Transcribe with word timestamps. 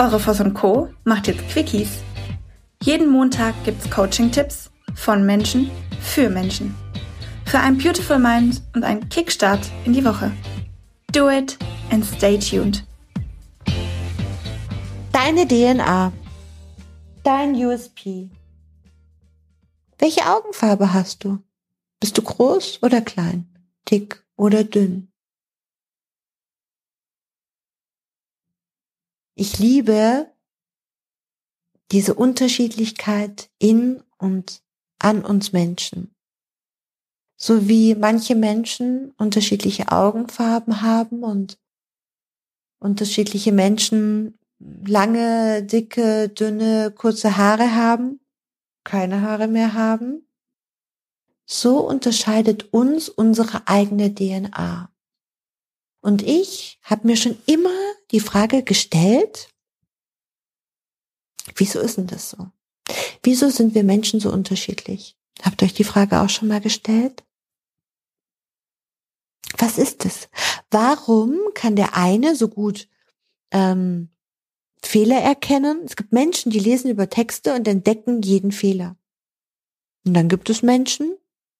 Eure 0.00 0.42
und 0.42 0.54
Co. 0.54 0.88
macht 1.04 1.26
jetzt 1.26 1.46
Quickies. 1.50 1.98
Jeden 2.82 3.10
Montag 3.10 3.52
gibt's 3.66 3.90
Coaching-Tipps 3.90 4.70
von 4.94 5.26
Menschen 5.26 5.70
für 6.00 6.30
Menschen. 6.30 6.74
Für 7.44 7.58
ein 7.58 7.76
Beautiful 7.76 8.18
Mind 8.18 8.62
und 8.74 8.82
einen 8.82 9.06
Kickstart 9.10 9.60
in 9.84 9.92
die 9.92 10.02
Woche. 10.02 10.32
Do 11.12 11.28
it 11.28 11.58
and 11.90 12.02
stay 12.02 12.38
tuned. 12.38 12.82
Deine 15.12 15.46
DNA. 15.46 16.10
Dein 17.22 17.54
USP. 17.54 18.30
Welche 19.98 20.22
Augenfarbe 20.22 20.94
hast 20.94 21.24
du? 21.24 21.40
Bist 22.00 22.16
du 22.16 22.22
groß 22.22 22.78
oder 22.80 23.02
klein? 23.02 23.54
Dick 23.90 24.24
oder 24.38 24.64
dünn? 24.64 25.09
Ich 29.40 29.58
liebe 29.58 30.30
diese 31.92 32.12
Unterschiedlichkeit 32.12 33.48
in 33.58 34.02
und 34.18 34.62
an 34.98 35.24
uns 35.24 35.54
Menschen. 35.54 36.14
So 37.38 37.66
wie 37.66 37.94
manche 37.94 38.34
Menschen 38.34 39.12
unterschiedliche 39.16 39.92
Augenfarben 39.92 40.82
haben 40.82 41.22
und 41.24 41.58
unterschiedliche 42.80 43.50
Menschen 43.50 44.38
lange, 44.58 45.62
dicke, 45.62 46.28
dünne, 46.28 46.90
kurze 46.90 47.38
Haare 47.38 47.74
haben, 47.74 48.20
keine 48.84 49.22
Haare 49.22 49.48
mehr 49.48 49.72
haben, 49.72 50.28
so 51.46 51.78
unterscheidet 51.78 52.74
uns 52.74 53.08
unsere 53.08 53.66
eigene 53.68 54.14
DNA. 54.14 54.92
Und 56.02 56.20
ich 56.20 56.78
habe 56.82 57.06
mir 57.06 57.16
schon 57.16 57.38
immer 57.46 57.70
die 58.10 58.20
Frage 58.20 58.62
gestellt, 58.62 59.48
wieso 61.54 61.80
ist 61.80 61.96
denn 61.96 62.06
das 62.06 62.30
so? 62.30 62.48
Wieso 63.22 63.50
sind 63.50 63.74
wir 63.74 63.84
Menschen 63.84 64.20
so 64.20 64.32
unterschiedlich? 64.32 65.16
Habt 65.42 65.62
ihr 65.62 65.66
euch 65.66 65.74
die 65.74 65.84
Frage 65.84 66.20
auch 66.20 66.28
schon 66.28 66.48
mal 66.48 66.60
gestellt? 66.60 67.24
Was 69.58 69.78
ist 69.78 70.04
es? 70.04 70.28
Warum 70.70 71.38
kann 71.54 71.76
der 71.76 71.96
eine 71.96 72.36
so 72.36 72.48
gut 72.48 72.88
ähm, 73.50 74.10
Fehler 74.82 75.20
erkennen? 75.20 75.82
Es 75.84 75.96
gibt 75.96 76.12
Menschen, 76.12 76.50
die 76.50 76.58
lesen 76.58 76.90
über 76.90 77.10
Texte 77.10 77.54
und 77.54 77.66
entdecken 77.66 78.22
jeden 78.22 78.52
Fehler. 78.52 78.96
Und 80.06 80.14
dann 80.14 80.28
gibt 80.28 80.48
es 80.50 80.62
Menschen, 80.62 81.16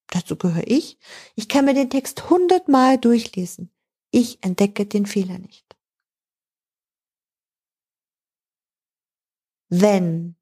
dazu 0.09 0.37
gehöre 0.37 0.67
ich, 0.67 0.99
ich 1.35 1.49
kann 1.49 1.65
mir 1.65 1.75
den 1.75 1.91
Text 1.91 2.31
hundertmal 2.31 2.99
durchlesen. 2.99 3.71
Ich 4.11 4.43
entdecke 4.43 4.87
den 4.87 5.07
Fehler 5.07 5.39
nicht. 5.39 5.65
Wenn 9.71 10.37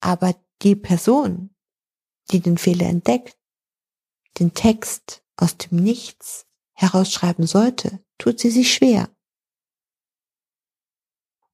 aber 0.00 0.34
die 0.62 0.76
Person, 0.76 1.54
die 2.30 2.40
den 2.40 2.58
Fehler 2.58 2.86
entdeckt, 2.86 3.36
den 4.38 4.54
Text 4.54 5.24
aus 5.36 5.56
dem 5.56 5.78
Nichts 5.82 6.46
herausschreiben 6.74 7.46
sollte, 7.46 8.04
tut 8.18 8.38
sie 8.38 8.50
sich 8.50 8.72
schwer. 8.72 9.10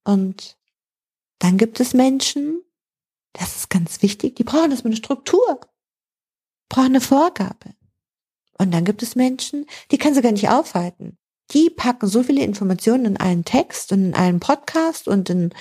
Und 0.04 0.58
dann 1.38 1.58
gibt 1.58 1.80
es 1.80 1.94
Menschen, 1.94 2.62
das 3.32 3.56
ist 3.56 3.70
ganz 3.70 4.02
wichtig, 4.02 4.36
die 4.36 4.44
brauchen 4.44 4.70
mit 4.70 4.84
einer 4.84 4.96
Struktur, 4.96 5.60
brauchen 6.68 6.86
eine 6.86 7.00
Vorgabe. 7.00 7.74
Und 8.58 8.72
dann 8.72 8.84
gibt 8.84 9.02
es 9.02 9.14
Menschen, 9.14 9.66
die 9.90 9.98
kann 9.98 10.14
sie 10.14 10.22
gar 10.22 10.32
nicht 10.32 10.50
aufhalten 10.50 11.18
die 11.52 11.70
packen 11.70 12.06
so 12.06 12.22
viele 12.22 12.42
Informationen 12.42 13.04
in 13.04 13.16
einen 13.16 13.44
Text 13.44 13.92
und 13.92 14.04
in 14.04 14.14
einen 14.14 14.40
Podcast 14.40 15.08
und 15.08 15.28
in, 15.30 15.54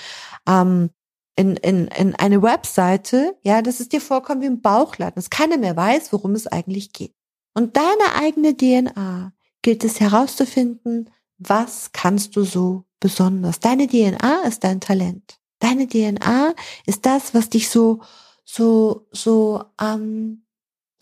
ähm, 0.46 0.90
in, 1.36 1.56
in, 1.56 1.88
in 1.88 2.14
eine 2.16 2.42
Webseite, 2.42 3.36
ja, 3.42 3.62
dass 3.62 3.80
es 3.80 3.88
dir 3.88 4.00
vorkommt 4.00 4.42
wie 4.42 4.46
ein 4.46 4.60
Bauchladen, 4.60 5.14
dass 5.16 5.30
keiner 5.30 5.56
mehr 5.56 5.76
weiß, 5.76 6.12
worum 6.12 6.34
es 6.34 6.46
eigentlich 6.46 6.92
geht. 6.92 7.14
Und 7.54 7.76
deine 7.76 8.14
eigene 8.20 8.56
DNA 8.56 9.32
gilt 9.62 9.84
es 9.84 10.00
herauszufinden, 10.00 11.10
was 11.38 11.92
kannst 11.92 12.36
du 12.36 12.44
so 12.44 12.84
besonders. 13.00 13.60
Deine 13.60 13.86
DNA 13.86 14.42
ist 14.46 14.64
dein 14.64 14.80
Talent. 14.80 15.38
Deine 15.58 15.86
DNA 15.86 16.54
ist 16.86 17.06
das, 17.06 17.34
was 17.34 17.48
dich 17.48 17.68
so, 17.68 18.02
so, 18.44 19.06
so, 19.12 19.64
ähm, 19.80 20.44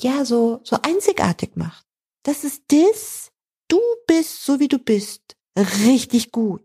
ja, 0.00 0.24
so, 0.24 0.60
so 0.64 0.76
einzigartig 0.82 1.56
macht. 1.56 1.86
Das 2.22 2.44
ist 2.44 2.64
das, 2.68 3.32
du 3.68 3.80
bist 4.06 4.44
so 4.44 4.60
wie 4.60 4.68
du 4.68 4.78
bist 4.78 5.36
richtig 5.56 6.32
gut. 6.32 6.62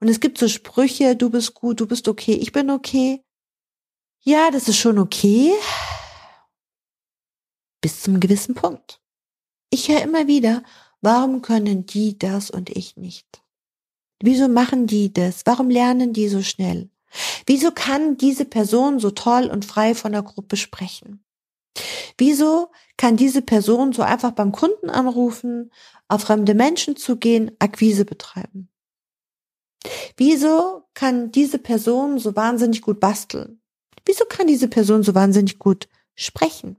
Und 0.00 0.08
es 0.08 0.20
gibt 0.20 0.38
so 0.38 0.48
Sprüche, 0.48 1.16
du 1.16 1.30
bist 1.30 1.54
gut, 1.54 1.80
du 1.80 1.86
bist 1.86 2.08
okay, 2.08 2.34
ich 2.34 2.52
bin 2.52 2.70
okay. 2.70 3.24
Ja, 4.20 4.50
das 4.50 4.68
ist 4.68 4.76
schon 4.76 4.98
okay. 4.98 5.52
Bis 7.80 8.02
zum 8.02 8.20
gewissen 8.20 8.54
Punkt. 8.54 9.00
Ich 9.70 9.88
höre 9.88 10.02
immer 10.02 10.26
wieder, 10.26 10.62
warum 11.00 11.42
können 11.42 11.86
die 11.86 12.18
das 12.18 12.50
und 12.50 12.70
ich 12.70 12.96
nicht? 12.96 13.42
Wieso 14.20 14.48
machen 14.48 14.86
die 14.86 15.12
das? 15.12 15.42
Warum 15.44 15.70
lernen 15.70 16.12
die 16.12 16.28
so 16.28 16.42
schnell? 16.42 16.90
Wieso 17.46 17.70
kann 17.70 18.16
diese 18.16 18.44
Person 18.44 18.98
so 18.98 19.10
toll 19.10 19.44
und 19.46 19.64
frei 19.64 19.94
von 19.94 20.12
der 20.12 20.22
Gruppe 20.22 20.56
sprechen? 20.56 21.24
Wieso 22.16 22.70
kann 22.96 23.16
diese 23.16 23.42
Person 23.42 23.92
so 23.92 24.02
einfach 24.02 24.32
beim 24.32 24.50
Kunden 24.50 24.90
anrufen, 24.90 25.70
auf 26.08 26.22
fremde 26.22 26.54
Menschen 26.54 26.96
zu 26.96 27.16
gehen, 27.16 27.52
Akquise 27.60 28.04
betreiben? 28.04 28.68
Wieso 30.16 30.84
kann 30.94 31.30
diese 31.30 31.58
Person 31.58 32.18
so 32.18 32.34
wahnsinnig 32.34 32.82
gut 32.82 33.00
basteln? 33.00 33.60
Wieso 34.04 34.24
kann 34.24 34.46
diese 34.46 34.68
Person 34.68 35.02
so 35.02 35.14
wahnsinnig 35.14 35.58
gut 35.58 35.88
sprechen? 36.14 36.76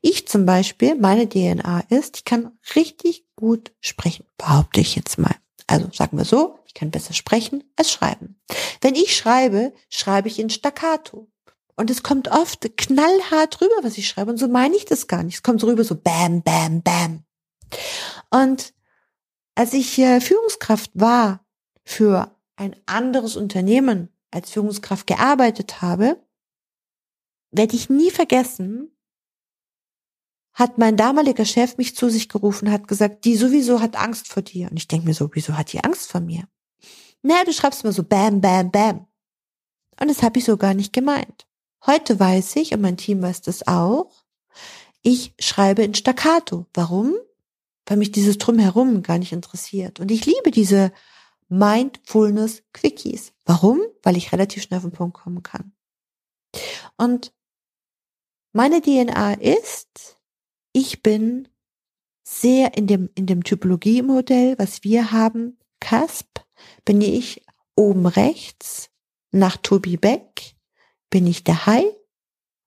Ich 0.00 0.28
zum 0.28 0.46
Beispiel, 0.46 0.94
meine 0.94 1.28
DNA 1.28 1.80
ist, 1.88 2.18
ich 2.18 2.24
kann 2.24 2.56
richtig 2.76 3.26
gut 3.34 3.72
sprechen, 3.80 4.24
behaupte 4.38 4.80
ich 4.80 4.94
jetzt 4.94 5.18
mal. 5.18 5.34
Also 5.66 5.88
sagen 5.92 6.16
wir 6.16 6.24
so, 6.24 6.60
ich 6.66 6.74
kann 6.74 6.90
besser 6.90 7.12
sprechen 7.12 7.64
als 7.76 7.90
schreiben. 7.90 8.40
Wenn 8.80 8.94
ich 8.94 9.16
schreibe, 9.16 9.72
schreibe 9.88 10.28
ich 10.28 10.38
in 10.38 10.50
Staccato. 10.50 11.28
Und 11.74 11.90
es 11.90 12.02
kommt 12.02 12.28
oft 12.28 12.76
knallhart 12.76 13.60
rüber, 13.60 13.74
was 13.82 13.98
ich 13.98 14.08
schreibe. 14.08 14.30
Und 14.30 14.38
so 14.38 14.48
meine 14.48 14.76
ich 14.76 14.86
das 14.86 15.08
gar 15.08 15.22
nicht. 15.22 15.34
Es 15.34 15.42
kommt 15.42 15.60
so 15.60 15.66
rüber, 15.66 15.84
so 15.84 15.94
bam, 15.94 16.42
bam, 16.42 16.82
bam. 16.82 17.24
Und 18.30 18.72
als 19.56 19.72
ich 19.72 19.98
äh, 19.98 20.20
Führungskraft 20.20 20.92
war 20.94 21.44
für 21.84 22.36
ein 22.54 22.76
anderes 22.86 23.36
Unternehmen 23.36 24.10
als 24.30 24.50
Führungskraft 24.50 25.06
gearbeitet 25.06 25.82
habe, 25.82 26.22
werde 27.50 27.74
ich 27.74 27.88
nie 27.88 28.10
vergessen, 28.10 28.92
hat 30.52 30.78
mein 30.78 30.96
damaliger 30.96 31.44
Chef 31.44 31.76
mich 31.78 31.96
zu 31.96 32.08
sich 32.08 32.28
gerufen, 32.28 32.70
hat 32.70 32.86
gesagt, 32.86 33.24
die 33.24 33.36
sowieso 33.36 33.80
hat 33.80 33.96
Angst 33.96 34.28
vor 34.28 34.42
dir. 34.42 34.70
Und 34.70 34.76
ich 34.76 34.88
denke 34.88 35.06
mir 35.06 35.14
so, 35.14 35.28
wieso 35.32 35.56
hat 35.56 35.72
die 35.72 35.82
Angst 35.82 36.10
vor 36.10 36.20
mir? 36.20 36.48
Naja, 37.22 37.44
du 37.44 37.52
schreibst 37.52 37.84
mal 37.84 37.92
so 37.92 38.02
bam, 38.02 38.40
bam, 38.40 38.70
bam. 38.70 39.06
Und 40.00 40.08
das 40.08 40.22
habe 40.22 40.38
ich 40.38 40.44
so 40.44 40.56
gar 40.56 40.74
nicht 40.74 40.92
gemeint. 40.92 41.46
Heute 41.86 42.18
weiß 42.18 42.56
ich, 42.56 42.72
und 42.72 42.80
mein 42.80 42.96
Team 42.96 43.22
weiß 43.22 43.42
das 43.42 43.66
auch, 43.66 44.12
ich 45.02 45.34
schreibe 45.38 45.82
in 45.82 45.94
Staccato. 45.94 46.66
Warum? 46.74 47.14
Weil 47.86 47.96
mich 47.96 48.12
dieses 48.12 48.38
Drumherum 48.38 49.02
gar 49.02 49.18
nicht 49.18 49.32
interessiert. 49.32 50.00
Und 50.00 50.10
ich 50.10 50.26
liebe 50.26 50.50
diese 50.50 50.92
Mindfulness 51.48 52.64
Quickies. 52.72 53.32
Warum? 53.44 53.80
Weil 54.02 54.16
ich 54.16 54.32
relativ 54.32 54.62
schnell 54.62 54.78
auf 54.78 54.84
den 54.84 54.92
Punkt 54.92 55.16
kommen 55.16 55.42
kann. 55.42 55.72
Und 56.96 57.32
meine 58.52 58.80
DNA 58.82 59.34
ist, 59.34 60.16
ich 60.72 61.02
bin 61.02 61.48
sehr 62.24 62.76
in 62.76 62.86
dem, 62.86 63.10
in 63.14 63.26
dem 63.26 63.44
Typologie-Modell, 63.44 64.58
was 64.58 64.82
wir 64.82 65.12
haben, 65.12 65.58
CASP, 65.80 66.40
bin 66.84 67.00
ich 67.00 67.44
oben 67.76 68.06
rechts 68.06 68.90
nach 69.30 69.56
Tobi 69.58 69.96
Beck 69.96 70.56
bin 71.10 71.26
ich 71.26 71.44
der 71.44 71.66
Hai 71.66 71.84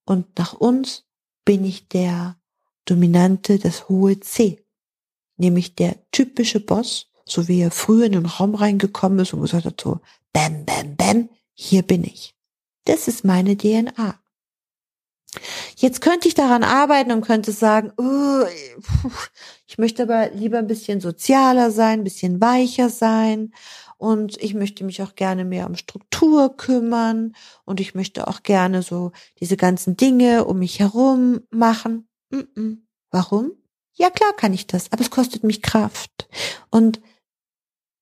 und 0.06 0.38
nach 0.38 0.54
uns 0.54 1.06
bin 1.46 1.66
ich 1.66 1.88
der 1.88 2.40
Dominante, 2.86 3.60
das 3.60 3.90
hohe 3.90 4.20
C, 4.20 4.66
nämlich 5.40 5.76
der 5.76 5.96
typische 6.12 6.60
Boss, 6.60 7.08
so 7.26 7.48
wie 7.48 7.62
er 7.62 7.72
früher 7.72 8.06
in 8.06 8.14
den 8.14 8.26
Raum 8.26 8.56
reingekommen 8.56 9.20
ist 9.20 9.34
und 9.34 9.42
gesagt 9.42 9.66
hat 9.66 9.82
so, 9.82 10.00
bam, 10.34 10.66
bam, 10.66 10.96
bam, 10.96 11.30
hier 11.54 11.84
bin 11.84 12.04
ich. 12.04 12.36
Das 12.86 13.08
ist 13.08 13.24
meine 13.24 13.58
DNA. 13.58 14.20
Jetzt 15.76 16.02
könnte 16.02 16.28
ich 16.28 16.34
daran 16.34 16.64
arbeiten 16.64 17.12
und 17.12 17.22
könnte 17.22 17.52
sagen, 17.52 17.92
oh, 17.98 18.46
ich 19.68 19.78
möchte 19.78 20.04
aber 20.04 20.32
lieber 20.32 20.58
ein 20.58 20.68
bisschen 20.68 21.02
sozialer 21.02 21.72
sein, 21.72 22.00
ein 22.00 22.04
bisschen 22.04 22.42
weicher 22.42 22.90
sein 22.90 23.54
und 23.98 24.42
ich 24.42 24.54
möchte 24.54 24.84
mich 24.84 25.04
auch 25.04 25.16
gerne 25.16 25.46
mehr 25.46 25.68
um 25.68 25.76
Struktur 25.76 26.56
kümmern 26.58 27.36
und 27.66 27.80
ich 27.80 27.94
möchte 27.96 28.28
auch 28.28 28.44
gerne 28.44 28.82
so 28.82 29.12
diese 29.40 29.58
ganzen 29.58 29.98
Dinge 29.98 30.46
um 30.46 30.60
mich 30.60 30.80
herum 30.80 31.42
machen. 31.52 32.08
Mm 32.32 32.40
-mm. 32.56 32.78
Warum? 33.12 33.59
Ja, 34.00 34.10
klar 34.10 34.34
kann 34.34 34.54
ich 34.54 34.66
das, 34.66 34.92
aber 34.92 35.02
es 35.02 35.12
kostet 35.12 35.44
mich 35.44 35.62
Kraft. 35.62 36.30
Und 36.70 37.02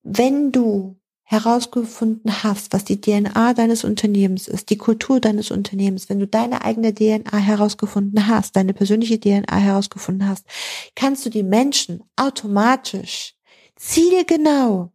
wenn 0.04 0.52
du 0.52 0.96
herausgefunden 1.24 2.44
hast, 2.44 2.72
was 2.72 2.84
die 2.84 3.00
DNA 3.00 3.52
deines 3.52 3.82
Unternehmens 3.82 4.46
ist, 4.46 4.70
die 4.70 4.78
Kultur 4.78 5.20
deines 5.20 5.50
Unternehmens, 5.50 6.08
wenn 6.08 6.20
du 6.20 6.26
deine 6.26 6.64
eigene 6.64 6.94
DNA 6.94 7.36
herausgefunden 7.36 8.28
hast, 8.28 8.54
deine 8.54 8.74
persönliche 8.74 9.18
DNA 9.18 9.56
herausgefunden 9.56 10.28
hast, 10.28 10.46
kannst 10.94 11.26
du 11.26 11.30
die 11.30 11.42
Menschen 11.42 12.04
automatisch 12.16 13.34
zielgenau 13.74 14.92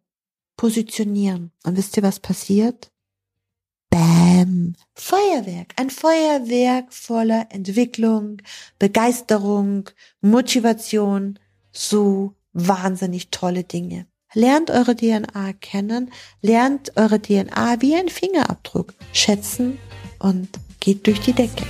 positionieren. 0.55 1.51
Und 1.65 1.75
wisst 1.75 1.97
ihr, 1.97 2.03
was 2.03 2.21
passiert? 2.21 2.92
Bam! 3.93 4.73
Feuerwerk. 4.95 5.73
Ein 5.75 5.91
Feuerwerk 5.91 6.91
voller 6.91 7.45
Entwicklung, 7.51 8.37
Begeisterung, 8.79 9.87
Motivation. 10.19 11.37
So 11.71 12.33
wahnsinnig 12.53 13.29
tolle 13.29 13.63
Dinge. 13.63 14.07
Lernt 14.33 14.71
eure 14.71 14.95
DNA 14.95 15.53
kennen, 15.61 16.11
lernt 16.41 16.97
eure 16.97 17.21
DNA 17.21 17.81
wie 17.81 17.93
ein 17.93 18.09
Fingerabdruck 18.09 18.95
schätzen 19.11 19.77
und 20.17 20.49
geht 20.79 21.05
durch 21.05 21.19
die 21.19 21.33
Decke. 21.33 21.63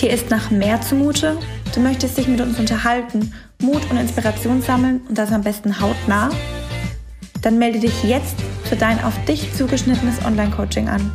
Dir 0.00 0.10
ist 0.10 0.30
nach 0.30 0.52
mehr 0.52 0.80
zumute? 0.80 1.36
Du 1.74 1.80
möchtest 1.80 2.16
dich 2.16 2.28
mit 2.28 2.40
uns 2.40 2.60
unterhalten, 2.60 3.34
Mut 3.60 3.90
und 3.90 3.96
Inspiration 3.96 4.62
sammeln 4.62 5.04
und 5.08 5.18
das 5.18 5.32
am 5.32 5.42
besten 5.42 5.80
hautnah? 5.80 6.30
Dann 7.42 7.58
melde 7.58 7.80
dich 7.80 8.04
jetzt 8.04 8.36
für 8.68 8.76
dein 8.76 9.02
auf 9.02 9.14
dich 9.24 9.54
zugeschnittenes 9.54 10.24
Online-Coaching 10.26 10.88
an. 10.88 11.10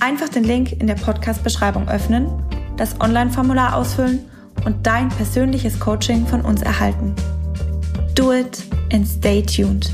Einfach 0.00 0.28
den 0.28 0.44
Link 0.44 0.72
in 0.72 0.86
der 0.86 0.94
Podcast-Beschreibung 0.94 1.88
öffnen, 1.88 2.28
das 2.76 3.00
Online-Formular 3.00 3.74
ausfüllen 3.74 4.20
und 4.66 4.86
dein 4.86 5.08
persönliches 5.08 5.80
Coaching 5.80 6.26
von 6.26 6.42
uns 6.42 6.60
erhalten. 6.60 7.14
Do 8.14 8.32
it 8.32 8.62
and 8.92 9.08
stay 9.08 9.42
tuned. 9.42 9.90